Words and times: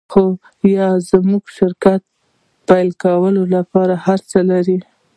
خو 0.11 0.23
ایا 0.65 0.87
موږ 1.29 1.43
د 1.49 1.53
شرکت 1.57 2.01
پیل 2.67 2.89
کولو 3.03 3.43
لپاره 3.55 3.93
هرڅه 4.05 4.39
لرو 4.49 4.77